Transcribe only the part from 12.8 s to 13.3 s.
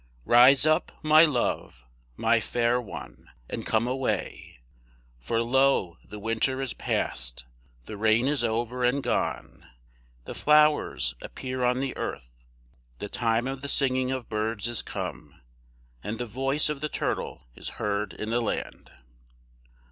the